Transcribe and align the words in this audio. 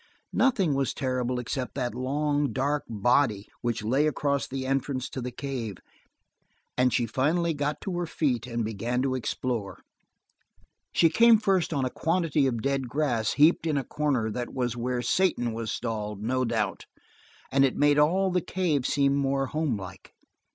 Nothing 0.33 0.73
was 0.73 0.95
terrible 0.95 1.37
except 1.37 1.75
that 1.75 1.93
long, 1.93 2.51
dark 2.53 2.85
body 2.89 3.47
which 3.61 3.83
lay 3.83 4.07
across 4.07 4.47
the 4.47 4.65
entrance 4.65 5.07
to 5.11 5.21
the 5.21 5.29
cave, 5.29 5.77
and 6.75 6.91
she 6.91 7.05
finally 7.05 7.53
got 7.53 7.79
to 7.81 7.95
her 7.99 8.07
feet 8.07 8.47
and 8.47 8.65
began 8.65 9.03
to 9.03 9.13
explore. 9.13 9.79
She 10.91 11.09
came 11.09 11.37
first 11.37 11.71
on 11.71 11.85
a 11.85 11.91
quantity 11.91 12.47
of 12.47 12.63
dead 12.63 12.89
grass 12.89 13.33
heaped 13.33 13.67
in 13.67 13.77
a 13.77 13.83
corner 13.83 14.31
that 14.31 14.51
was 14.55 14.75
where 14.75 15.03
Satan 15.03 15.53
was 15.53 15.71
stalled, 15.71 16.23
no 16.23 16.45
doubt, 16.45 16.87
and 17.51 17.63
it 17.63 17.77
made 17.77 17.99
all 17.99 18.31
the 18.31 18.41
cave 18.41 18.87
seem 18.87 19.23
almost 19.23 19.51
homelike. 19.51 20.13